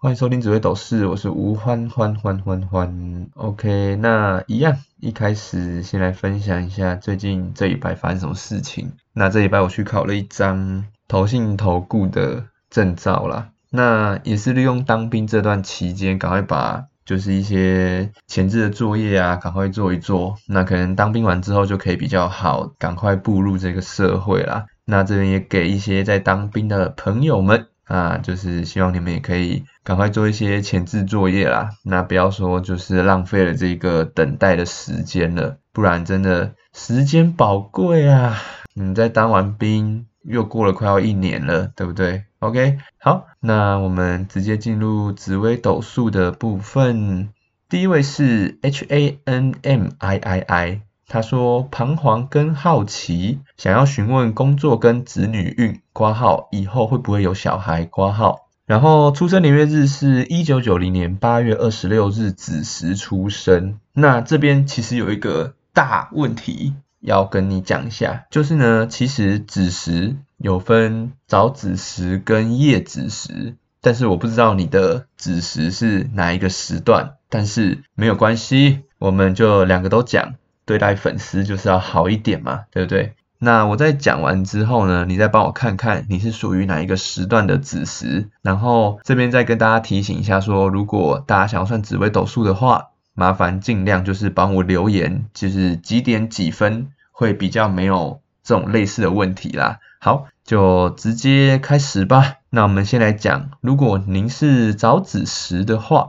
[0.00, 3.28] 欢迎收听紫薇斗士，我是吴欢欢欢欢欢。
[3.34, 8.92] OK，那一样，一开始先来分享一下最近这一拜发生什么事情。
[9.12, 20.36] 那这一拜我去考了一张投信投顾的证照啦，那也是利用当兵这段期间，赶快把就是一些前置的作业啊，赶快做一做。
[20.46, 24.66] 那可能当兵完之后就可以比较好，赶快步入这个社会啦。
[24.84, 27.66] 那这边也给一些在当兵的朋友们。
[27.88, 31.70] 啊，就是希望你们也可以赶快做一些前置作业啦。
[31.82, 38.36] 那不要说就是浪费了这个等待的时间了，不然真的时间宝贵啊。
[38.74, 47.30] 你在当完兵又过了快要一年了，对不对？OK，好，那我们直接进入紫微斗数的部分。
[47.68, 50.82] 第一位是 H A N M I I I。
[51.08, 63.80] 他说彷徨跟好奇，想要询问工作跟子女运挂号以后会不会有小孩挂号，然后出生年月日是一九九零年八月二十六日子时出生。
[63.94, 80.34] 那这边其实有一个大问题要跟你讲一下，就是呢，其实子时有分早子时跟夜子时，但是我不知道你的子时是哪一个时段，但是没有关系，我们就两个都讲。
[80.68, 83.14] 对待粉丝就是要好一点嘛，对不对？
[83.38, 99.78] 那我在讲完之后呢，你再帮我看看你是属于哪一个时段的子时，然后这边再跟大家提醒一下，说如果大家想要算紫微斗数的话，麻烦尽量就是帮我留言，就是几点几分会比较没有这种类似的问题啦。
[100.00, 102.34] 好，就直接开始吧。
[102.50, 106.08] 那我们先来讲，如果您是早子时的话。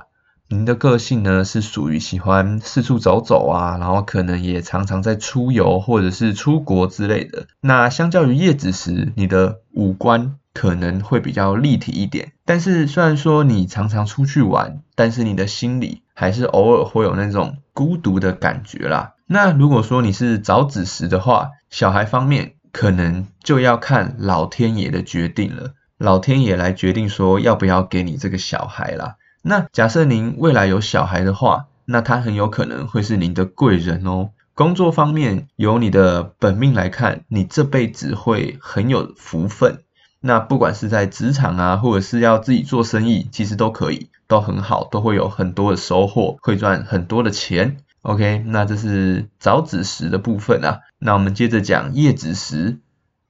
[0.52, 7.46] 您的个性呢是属于喜欢四处走走啊，然后可能也常常在出游或者是出国之类的。
[7.62, 12.32] 那相较于叶子时，你的五官可能会比较立体一点。
[12.46, 19.14] 但是虽然说你常常出去玩，但是你的心里还是偶尔会有那种孤独的感觉啦。
[19.28, 29.18] 那如果说你是早子时的话，小孩方面可能就要看老天爷的决定了，老天爷来决定说要不要给你这个小孩啦。
[29.42, 34.30] 那假设您未来有小孩的话，那他很有可能会是您的贵人哦。
[34.54, 39.84] 工作方面，由你的本命来看，你这辈子会很有福分。
[40.20, 47.78] 那不管是在职场啊，或者是要自己做生意，其实都可以，都很好，都会有很多的收获，会赚很多的钱。
[48.02, 50.82] OK，那这是早子时的部分啊。
[51.00, 52.80] 那我们接着讲夜子时，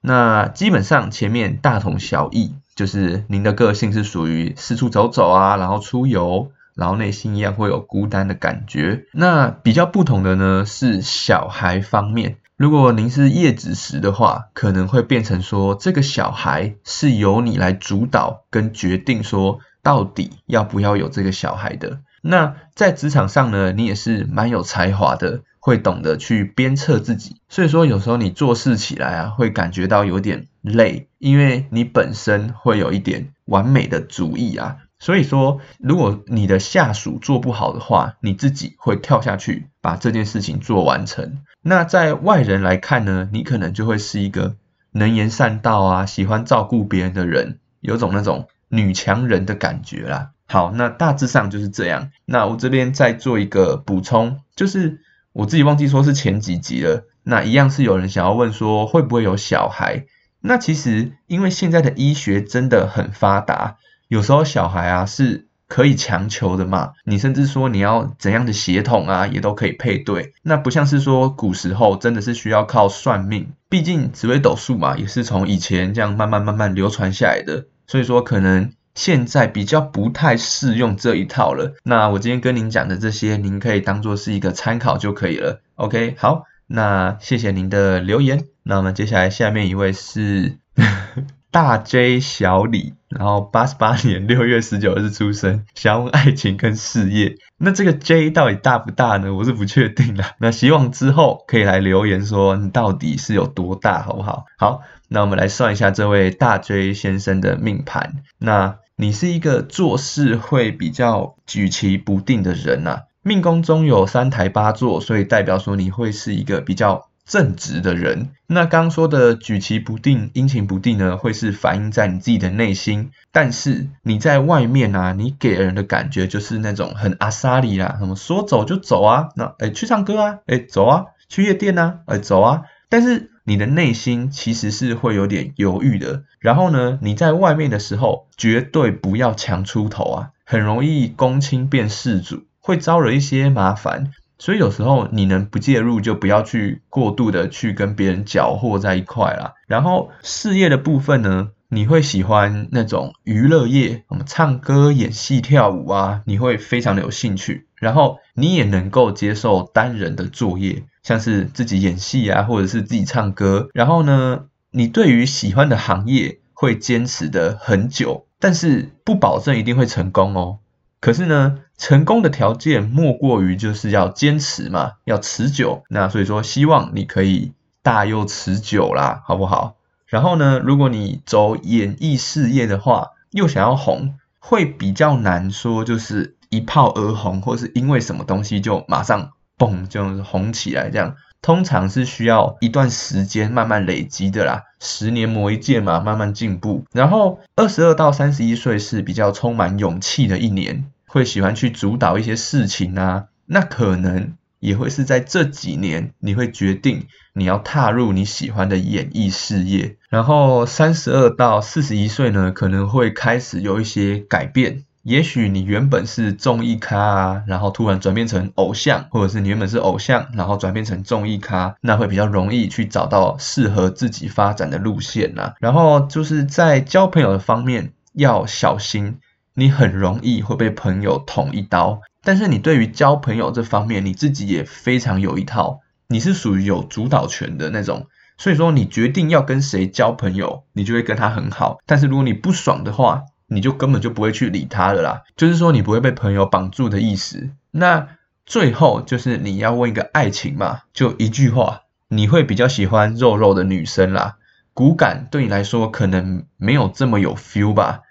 [0.02, 2.56] 那基本上前面大同小异。
[2.80, 9.04] 就是您的个性是属于四处走走啊，然后出游，然后内心一样会有孤单的感觉。
[9.12, 22.00] 那比较不同的呢是小孩方面，如果您是叶子时的话，可能会变成说这个小孩是由你来主导跟决定，说到底要不要有这个小孩的。
[22.22, 25.42] 那在职场上呢，你也是蛮有才华的。
[25.60, 34.78] 会懂得去鞭策自己，所以说有时候你做事起来啊，会感觉到有点累，因为你本身会有一点完美的主意啊。
[35.02, 41.40] 所以说，如果你的下属做不好的话，你自己会跳下去把这件事情做完成。
[41.62, 44.56] 那在外人来看呢，你可能就会是一个
[44.92, 50.32] 能言善道啊，喜欢照顾别人的人，有种那种女强人的感觉啦。
[50.48, 52.12] 好，那大致上就是这样。
[52.26, 55.02] 那我这边再做一个补充，就是。
[55.34, 60.06] 我自己忘记说是前几集了，那一样是有人想要问说会不会有小孩？
[60.42, 78.72] 那其实因为现在的医学真的很发达，有时候小孩啊是可以强求的嘛，你甚至说你要怎样的血统啊也都可以配对，那不像是说古时候真的是需要靠算命，毕竟紫微斗数嘛也是从以前这样慢慢慢慢流传下来的，所以说可能。
[79.00, 81.74] 现在比较不太适用这一套了。
[81.86, 85.62] 那我今天跟您讲的这些，您可以当做是一个参考就可以了。
[85.76, 88.44] OK，好，那谢谢您的留言。
[88.62, 90.58] 那我们接下来下面一位是
[91.50, 97.38] 大 J 小李，然后八十八年六月十九日出生，想问爱情跟事业。
[97.58, 99.34] 那这个 J 到底大不大呢？
[99.34, 100.26] 我是不确定的。
[100.40, 104.46] 那希望之后可以来留言说你到底是有多大，好不好？
[104.58, 108.16] 好，那我们来算一下这位大 J 先生的命盘。
[108.38, 118.32] 那你是一个做事会比较举棋不定的人呐，命宫中有三台八座，所以代表说你会是一个比较正直的人。
[118.46, 133.32] 那刚说的举棋不定、阴晴不定呢，会是反映在你自己的内心，但是你在外面啊，你给人的感觉就是那种很阿萨里啦，什么说走就走啊，那哎去唱歌啊，哎走啊，去夜店啊，哎走啊，但是。
[133.50, 136.22] 你的内心其实是会有点犹豫的。
[136.38, 144.12] 然后呢，你在外面的时候，绝对不要强出头啊，很容易公亲变世主，会招惹一些麻烦。
[144.38, 149.56] 所以有时候你能不介入，就不要去过度的去跟别人搅和在一块啦。
[149.66, 157.66] 然后事业的部分呢，你会喜欢那种娱乐业，我们唱歌、演戏、跳舞啊，你会非常的有兴趣。
[157.76, 163.70] 然后你也能够接受单人的作业，像是自己演戏啊，或者是自己唱歌。
[163.74, 170.60] 然后呢，你对于喜欢的行业会坚持的很久，但是不保证一定会成功哦。
[171.02, 175.84] 可是呢，成功的条件莫过于就是要坚持嘛，要持久。
[175.90, 179.78] 那所以说，希望你可以大又持久啦，好不好？
[180.08, 191.16] 然后呢，如果你走演艺事业的话，又想要红，会比较难说，就是一炮而红，或是因为什么东西就马上嘣就红起来这样。
[191.42, 196.84] 通常是需要一段时间慢慢累积的啦，十年磨一剑嘛，慢慢进步。
[196.92, 203.28] 然后二十二到三十一岁是比较充满勇气的一年，会喜欢去主导一些事情啊。
[203.46, 209.96] 那可能也会是在这几年，你会决定你要踏入你喜欢的演艺事业。
[210.10, 214.84] 然后三十二到四十一岁呢，可能会开始有一些改变。
[215.10, 225.54] 也许你原本是综艺咖，然后突然转变成偶像，或者是你原本是偶像，然后转变成综艺咖，那会比较容易去找到适合自己发展的路线呐。
[225.60, 229.18] 然后就是在交朋友的方面要小心，
[229.56, 232.02] 你很容易会被朋友捅一刀。
[232.24, 238.06] 但是你对于交朋友这方面，你自己也非常有一套，你是属于有主导权的那种。
[238.38, 241.80] 所以说你决定要跟谁交朋友，你就会跟他很好。
[241.88, 247.50] 但是如果你不爽的话，你就根本就不会去理他了啦，就是说你不会被朋友绑住的意思。
[247.72, 248.08] 那
[248.46, 254.38] 最后就是你要问一个爱情嘛，就一句话，你会比较喜欢肉肉的女生啦，
[254.74, 258.02] 骨感对你来说可能没有这么有 feel 吧。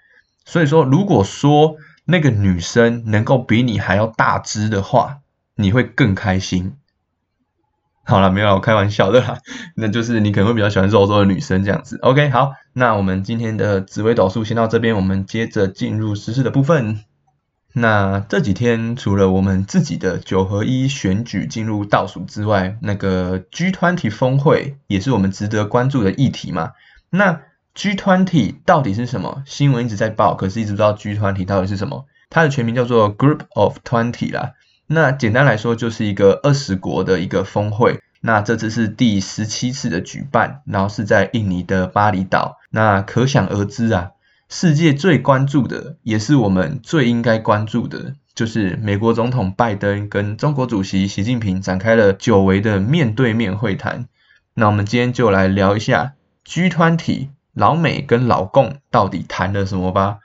[0.45, 1.75] 所以说，如果说
[2.05, 5.19] 那个女生能够比你还要大只的话，
[5.55, 6.75] 你会更开心。
[8.09, 9.37] 好了，没有，开玩笑的啦。
[9.77, 11.99] 那就是你可能会比较喜欢肉肉的女生这样子。
[12.01, 17.01] OK，好，那我们今天的紫微斗数先到这边，我们接着进入实事的部分。
[17.71, 26.71] 那这几天除了我们自己的九合一选举进入倒数之外，那个 G20 峰会也是我们值得关注的议题嘛。
[27.11, 27.41] 那
[27.75, 29.43] G20 到底是什么？
[29.45, 32.07] 新闻一直在报，可是一直不知道 G20 到底是什么。
[32.31, 34.53] 它的全名叫做 Group of Twenty 啦。
[34.91, 37.99] 那简单来说，就是一个二十国的一个峰会。
[38.21, 42.57] 那这次是第十七次的举办，然后是在印尼的巴厘岛。
[42.71, 44.11] 那可想而知啊，
[44.49, 54.07] 世界最关注的，也是我们最应该关注的，就是美国总统拜登跟中国主席习近平展开了久违的面对面会谈。
[54.55, 56.15] 那我们今天就来聊一下
[56.47, 60.17] G20 老美跟老共到底谈了什么吧。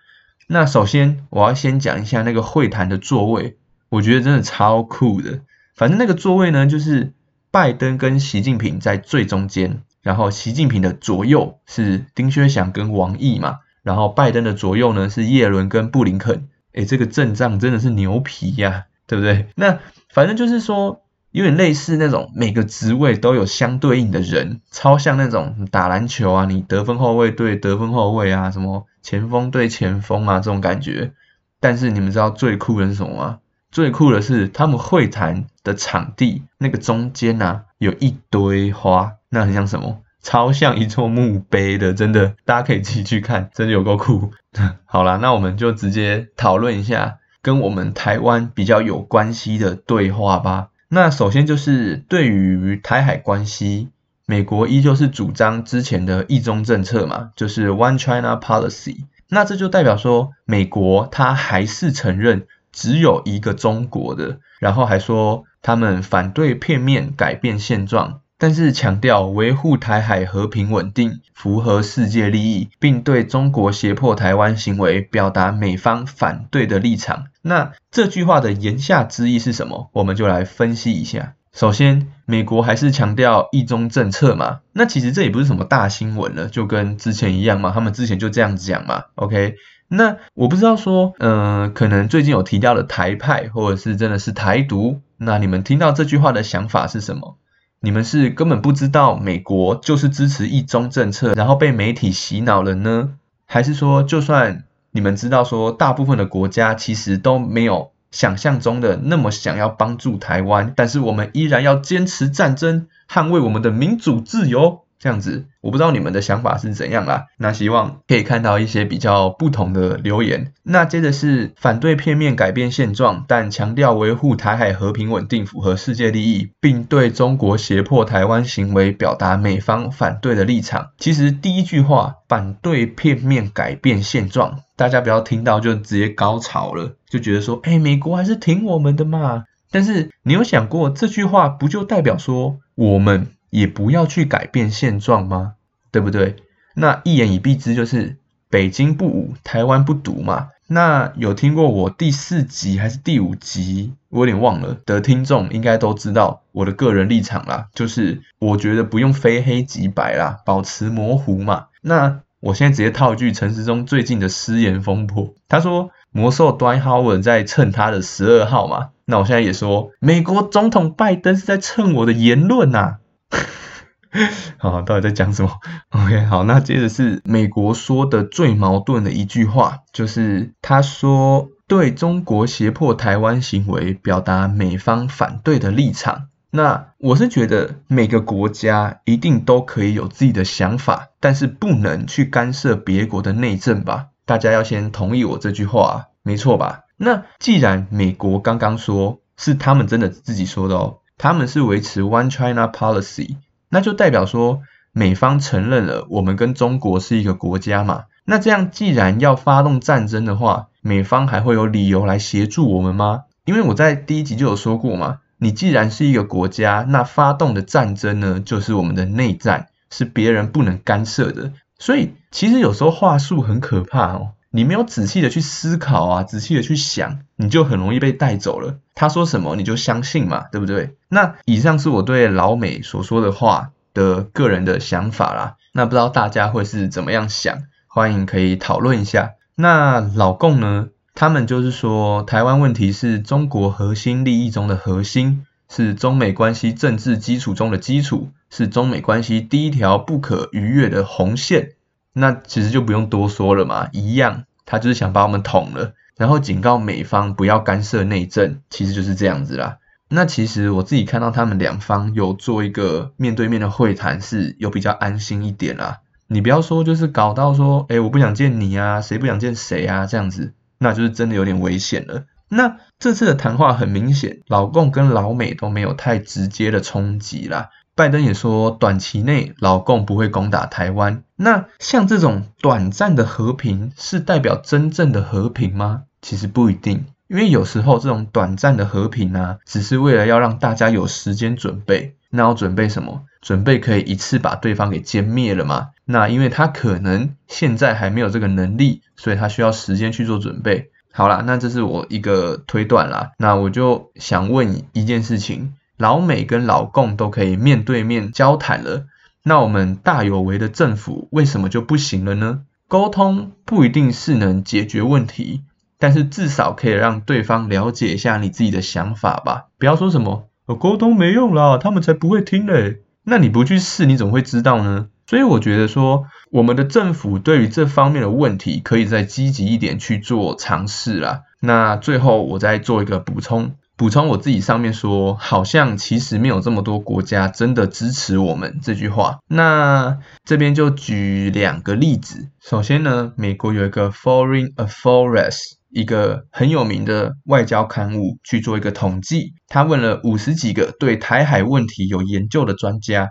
[0.49, 3.59] 那首先我要先讲一下那个会谈的座位。
[3.95, 5.43] 我觉得真的超酷的，
[5.77, 7.13] 反正那个座位呢，就是
[7.53, 19.47] 拜登跟习近平在最中间，然后习近平的左右是丁薛祥跟王毅嘛，然后拜登的左右呢是叶伦跟布林肯，诶，这个阵仗真的是牛皮呀，对不对？
[19.55, 31.13] 那反正就是说，有点类似那种每个职位都有相对应的人，超像那种打篮球啊，你得分后卫对得分后卫啊，什么前锋对前锋啊这种感觉。
[31.61, 33.39] 但是你们知道最酷的是什么吗？
[33.75, 40.01] 最酷的是，他们会谈的场地那个中间呐，有一堆花，那很像什么？
[40.23, 44.31] 超像一座墓碑的，真的，大家可以自己去看，真的有够酷。
[44.87, 50.69] 好啦，那我们就直接讨论一下跟我们台湾比较有关系的对话吧。
[50.89, 53.89] 那首先就是对于台海关系，
[54.25, 59.07] 美国依旧是主张之前的一中政策嘛，就是 One China Policy。
[59.31, 62.47] 那这就代表说，美国它还是承认。
[62.75, 77.27] 只有一个中国的，然后还说他们反对片面改变现状，但是强调维护台海和平稳定，符合世界利益，并对中国胁迫台湾行为表达美方反对的立场。
[77.41, 79.89] 那这句话的言下之意是什么？
[79.93, 81.35] 我们就来分析一下。
[81.53, 89.05] 首先，美国还是强调一中政策嘛，那其实这也不是什么大新闻了，就跟之前一样嘛，他们之前就这样讲嘛。
[89.15, 89.55] OK。
[89.89, 97.37] 那我不知道说，嗯，可能最近有提到的台派，或者是真的是台独，那你们听到这句话的想法是什么？
[97.81, 103.11] 你们是根本不知道美国就是支持一中政策，然后被媒体洗脑了呢？
[103.45, 114.84] 还是说，就算你们知道说，大部分的国家其实都没有想象中的那么想要帮助台湾，但是我们依然要坚持战争，捍卫我们的民主自由？
[115.05, 117.27] 这样子，我不知道你们的想法是怎样啦。
[117.37, 120.55] 那希望可以看到一些比较不同的留言。
[120.63, 130.93] 那接着是反对片面改变现状，但强调维护台海和平稳定，符合世界利益，并对中国胁迫台湾行为表达美方反对的立场。
[130.97, 139.45] 其实第一句话反对片面改变现状，大家不要听到就直接高潮了，就觉得说，哎，美国还是挺我们的嘛。
[139.71, 145.55] 但是你有想过，这句话不就代表说我们也不要去改变现状吗？
[145.93, 146.35] 对不对？
[146.75, 148.17] 那一言以蔽之就是
[148.51, 150.49] 北京不武，台湾不独嘛。
[150.67, 161.67] 那有听过我第四集还是第五集，我有点忘了的听众应该都知道我的个人立场啦，就是我觉得不用非黑即白啦，保持模糊嘛。
[161.81, 168.89] 那我现在直接套句陈时中最近的失言风波，他说魔兽 d w i Howard 在蹭他的十二号嘛。
[169.05, 172.97] 那我现在也说，美国总统拜登是在蹭我的言论呐。
[174.59, 175.51] 好，到底在讲什么
[175.91, 186.29] ？OK，好，那接着是美国说的最矛盾的一句话，就是他说对中国胁迫台湾行为表达美方反对的立场。
[186.51, 194.11] 那我是觉得每个国家一定都可以有自己的想法，但是不能去干涉别国的内政吧？
[194.25, 196.83] 大家要先同意我这句话，没错吧？
[196.97, 203.37] 那既然美国刚刚说是他们真的自己说的哦，他们是维持 One China Policy，
[203.69, 208.05] 那就代表说美方承认了我们跟中国是一个国家嘛？
[208.25, 213.25] 那这样既然要发动战争的话，美方还会有理由来协助我们吗？
[213.45, 221.53] 因为我在第一集就有说过嘛，你既然是一个国家，那发动的战争呢，就是我们的内战，是别人不能干涉的。
[221.79, 224.33] 所以其实有时候话术很可怕哦。
[224.51, 228.79] 你没有仔细的去思考啊，仔细的去想，你就很容易被带走了。
[228.95, 230.95] 他说什么你就相信嘛，对不对？
[231.09, 235.57] 那以上是我对老美所说的话的个人的想法啦。
[235.73, 237.65] 那不知道大家会是怎么样想？
[237.89, 239.33] 欢迎可以讨论一下。
[239.57, 240.89] 那老共呢？
[241.17, 251.73] 他们就是说，台湾问题是中国核心利益中的核心，是中美关系政治基础中的基础，是中美关系第一条不可逾越的红线。
[252.13, 259.79] 那其实就不用多说了嘛，一样，他就是想把我们捅了，然后警告美方不要干涉内政，其实就是这样子啦。
[260.09, 266.03] 那其实我自己看到他们两方有做一个面对面的会谈，是有比较安心一点啦。
[266.29, 272.27] 你不要说就是搞到说，哎，我不想见你啊，谁不想见谁啊，这样子，那就是真的有点危险了。
[272.49, 277.71] 那这次的谈话很明显，老共跟老美都没有太直接的冲击啦。
[277.97, 281.23] 拜登也说，短期内老共不会攻打台湾。
[281.37, 286.03] 那像这种短暂的和平，是代表真正的和平吗？
[286.21, 292.17] 其实不一定，因为有时候这种短暂的和平呢，只是为了要让大家有时间准备。
[292.31, 293.23] 那要准备什么？
[293.41, 295.91] 准备可以一次把对方给歼灭了吗？
[296.05, 300.91] 那因为他可能现在还没有这个能力，所以他需要时间去做准备。
[301.13, 303.31] 好啦，那这是我一个推断啦。
[303.39, 305.75] 那我就想问一件事情。
[305.97, 309.07] 老美跟老共都可以面对面交谈了，
[309.43, 312.63] 那我们大有为的政府为什么就不行了呢？
[312.89, 315.63] 沟通不一定是能解决问题，
[315.99, 319.67] 但是至少可以让对方了解一下你自己的想法吧。
[319.79, 320.49] 不要说什么
[320.79, 323.03] 沟通没用啦，他们才不会听嘞。
[323.25, 325.09] 那你不去试，你怎么会知道呢？
[325.27, 331.43] 所以我觉得说，我们的政府对于这方面的问题，可以再积极一点去做尝试啦。
[331.61, 333.77] 那最后我再做一个补充。
[333.97, 339.39] 补充我自己上面说，好像其实没有这么多国家真的支持我们这句话。
[339.47, 342.49] 那这边就举两个例子。
[342.61, 345.59] 首先呢，美国有一个 Foreign Affairs，
[345.91, 349.55] 一个很有名的外交刊物，去做一个统计。
[349.69, 353.31] 他问了五十几个对台海问题有研究的专家，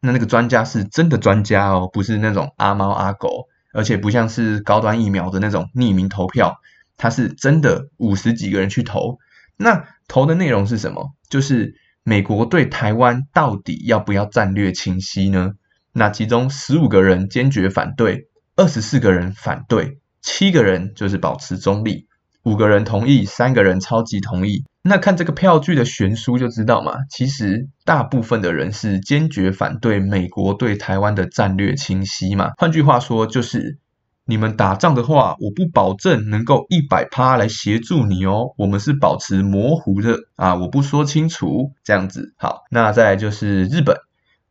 [0.00, 6.56] 那那个专家是真的专家哦，不是那种阿猫阿狗，而且不像是高端疫苗的那种匿名投票，
[6.96, 9.18] 他是真的五十几个人去投。
[9.62, 11.12] 那投的内容是什么？
[11.28, 15.52] 就是美国对台湾到底要不要战略清晰呢？
[15.92, 22.06] 那其中十五个人坚决反对，二十四个人反对，七个人就是保持中立，
[22.42, 24.64] 五个人同意，三个人超级同意。
[24.82, 32.52] 那看这个票据的悬殊就知道嘛，其实大部分的人是坚决反对美国对台湾的战略清晰嘛。
[32.56, 33.78] 换句话说，就是。
[34.26, 38.54] 你们打仗的话，我不保证能够一百趴来协助你哦。
[38.56, 42.32] 我们是保持模糊的啊，我不说清楚这样子。
[42.38, 43.96] 好，那再来就是日本，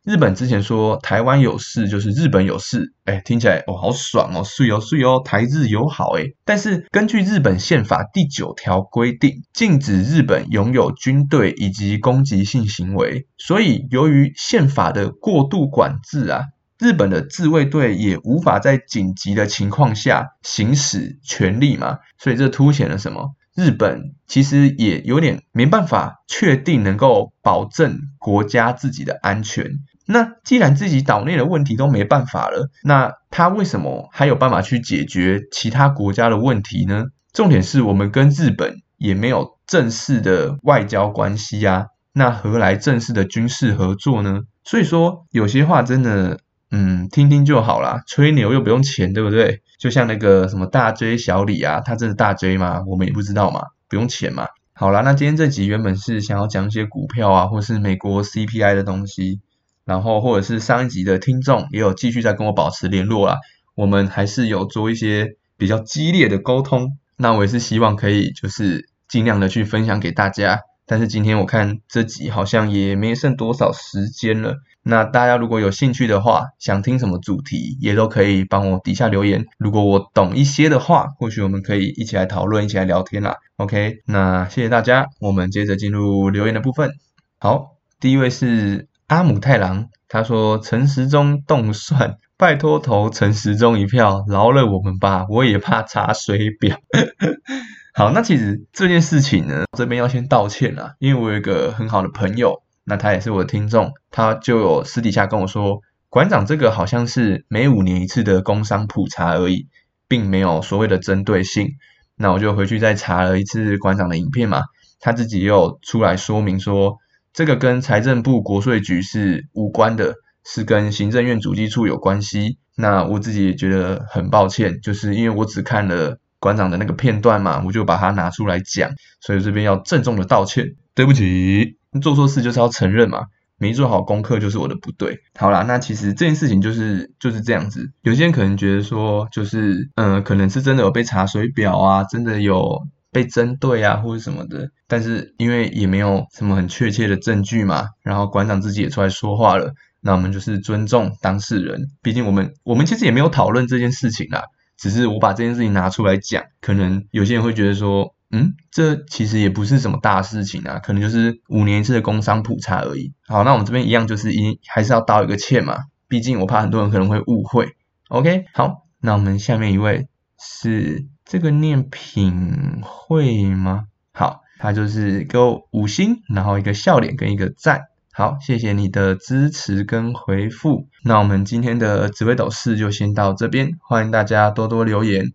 [0.04, 6.24] 日本之前说台湾有事就是日本有事，哎，听起来哦好爽哦，睡哦睡哦，台日友好哎。
[6.44, 16.42] 但是根据日本宪法第九条规定，禁止日本拥有军队以及攻击性行为，所以由于宪法的过度管制啊。
[16.80, 23.34] 日本的自卫队也无法在紧急的情况下行使权力嘛，所以这凸显了什么？
[23.54, 29.66] 日本其实也有点没办法确定能够保证国家自己的安全。
[30.06, 37.04] 那既然自己岛内的问题都没办法了，那他为什么还有办法去解决其他国家的问题呢？
[37.32, 44.40] 重点是我们跟日本也没有正式的外交关系啊，那何来正式的军事合作呢？
[44.64, 46.38] 所以说有些话真的，
[46.70, 49.62] 嗯，听听就好啦，吹牛又不用钱，对不对？
[49.78, 52.82] 就像那个什么大 J 小李啊，他真的大 J 吗？
[52.86, 54.46] 我们也不知道嘛，不用钱嘛。
[54.72, 59.40] 好啦，那今天这集原本是想要讲一些股票啊，或是美国 CPI 的东西。
[59.86, 63.38] 然后或者是上一集的听众也有继续在跟我保持联络啦，
[63.74, 66.96] 我们还是有做一些比较激烈的沟通。
[67.16, 70.60] 那我也是希望可以就是尽量的去分享给大家。
[70.86, 74.58] 但是今天我看这集好像也没剩多少时间了。
[74.82, 79.44] 那大家如果有兴趣的话，想听什么主题也都可以帮我底下留言。
[79.58, 83.36] 如果我懂一些的话，或许我们可以一起来讨论，一起来聊天啦。
[83.56, 86.90] OK，那谢谢大家，我们接着进入留言的部分。
[87.38, 88.88] 好，第一位是。
[89.10, 95.26] 阿姆太郎他说：“陈时中动算，拜托投陈时中一票，饶了我们吧！
[95.28, 96.76] 我也怕查水表。
[97.92, 109.68] ”好，那其实这件事情呢，这边要先道歉啦，因为我有一个很好的朋友，那他也是我的听众，他就有私底下跟我说，馆长这个好像是每五年一次的工商普查而已，
[110.08, 111.68] 并没有所谓的针对性。
[112.16, 114.62] 那我就回去再查了一次馆长的影片嘛，
[114.98, 116.96] 他自己也有出来说明说。
[117.32, 122.58] 这个跟财政部国税局是无关的，是跟行政院主计处有关系。
[122.76, 133.26] 那我自己也觉得很抱歉，就是因为我只看了馆长的那个片段嘛，我就把它拿出来讲，所以这边要郑重的道歉，对不起，做错事就是要承认嘛，
[133.58, 135.18] 没做好功课就是我的不对。
[135.38, 142.86] 好啦，那其实这件事情就是就是这样子，有些人可能觉得说，就是嗯，可能是真的有被查水表啊，真的有。
[143.12, 154.44] 被针对啊，或者什么的，但是因为也没有什么很确切的证据嘛，然后馆长自己也出来说话了，那我们就是尊重当事人，毕竟我们我们其实也没有讨论这件事情啦，
[154.78, 163.12] 只是我把这件事情拿出来讲，可能有些人会觉得说，嗯，这其实也不是什么大事情啊，可能就是五年一次的工商普查而已。
[163.26, 167.68] 好，那我们这边一样就是一还是要道一个歉嘛，毕竟我怕很多人可能会误会。
[168.08, 171.06] OK，好，那我们下面一位是。
[171.22, 173.84] 这个念品会吗？
[174.12, 177.82] 好，他就是给我五星，然后一个笑脸跟一个赞。
[178.12, 180.88] 好，谢谢你的支持跟回复。
[181.04, 185.26] 那我们今天的紫微斗数就先到这边，欢迎大家多多留言。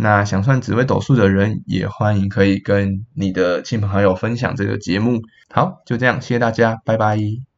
[0.00, 5.20] 那想算紫微斗数的人也欢迎可以跟你的亲朋好友分享这个节目。
[5.50, 7.38] 好，就这样，谢谢大家，拜拜。